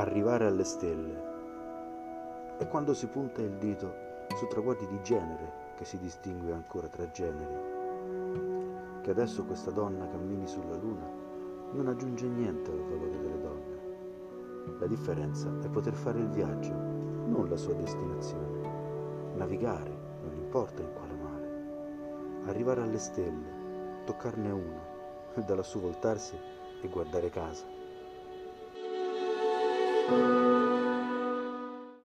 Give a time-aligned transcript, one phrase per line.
[0.00, 1.24] arrivare alle stelle.
[2.58, 3.94] È quando si punta il dito
[4.36, 9.00] su traguardi di genere che si distingue ancora tra generi.
[9.00, 11.08] Che adesso questa donna cammini sulla luna
[11.72, 14.78] non aggiunge niente al valore delle donne.
[14.80, 19.32] La differenza è poter fare il viaggio, non la sua destinazione.
[19.34, 22.48] Navigare, non importa in quale mare.
[22.48, 26.38] Arrivare alle stelle, toccarne una, da lassù voltarsi
[26.82, 27.85] e guardare casa.
[30.08, 30.45] Thank you.